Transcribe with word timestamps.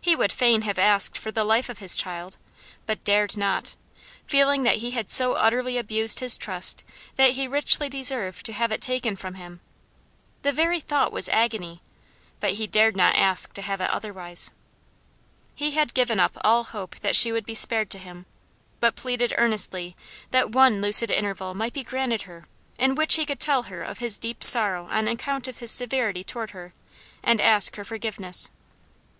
He 0.00 0.16
would 0.16 0.32
fain 0.32 0.62
have 0.62 0.80
asked 0.80 1.16
for 1.16 1.30
the 1.30 1.44
life 1.44 1.68
of 1.68 1.78
his 1.78 1.96
child, 1.96 2.36
but 2.86 3.04
dared 3.04 3.36
not; 3.36 3.76
feeling 4.26 4.64
that 4.64 4.78
he 4.78 4.90
had 4.90 5.12
so 5.12 5.34
utterly 5.34 5.78
abused 5.78 6.18
his 6.18 6.36
trust 6.36 6.82
that 7.14 7.34
he 7.34 7.46
richly 7.46 7.88
deserved 7.88 8.44
to 8.46 8.52
have 8.52 8.72
it 8.72 8.80
taken 8.80 9.14
from 9.14 9.34
him. 9.34 9.60
The 10.42 10.50
very 10.50 10.80
thought 10.80 11.12
was 11.12 11.28
agony; 11.28 11.82
but 12.40 12.54
he 12.54 12.66
dared 12.66 12.96
not 12.96 13.14
ask 13.14 13.52
to 13.52 13.62
have 13.62 13.80
it 13.80 13.88
otherwise. 13.90 14.50
He 15.54 15.70
had 15.70 15.94
given 15.94 16.18
up 16.18 16.36
all 16.42 16.64
hope 16.64 16.98
that 16.98 17.14
she 17.14 17.30
would 17.30 17.46
be 17.46 17.54
spared 17.54 17.90
to 17.90 17.98
him, 17.98 18.26
but 18.80 18.96
pleaded 18.96 19.32
earnestly 19.38 19.94
that 20.32 20.50
one 20.50 20.82
lucid 20.82 21.12
interval 21.12 21.54
might 21.54 21.74
be 21.74 21.84
granted 21.84 22.22
her, 22.22 22.48
in 22.76 22.96
which 22.96 23.14
he 23.14 23.24
could 23.24 23.38
tell 23.38 23.62
her 23.62 23.84
of 23.84 23.98
his 24.00 24.18
deep 24.18 24.42
sorrow 24.42 24.88
on 24.90 25.06
account 25.06 25.46
of 25.46 25.58
his 25.58 25.70
severity 25.70 26.24
toward 26.24 26.50
her, 26.50 26.74
and 27.22 27.40
ask 27.40 27.76
her 27.76 27.84
forgiveness. 27.84 28.50